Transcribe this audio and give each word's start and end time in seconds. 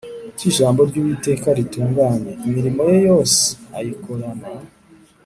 Kuki 0.25 0.45
ijambo 0.51 0.79
ry’uwiteka 0.89 1.47
ritunganye, 1.57 2.31
imirimo 2.45 2.81
ye 2.91 2.97
yose 3.07 3.41
ayikorana 3.77 4.47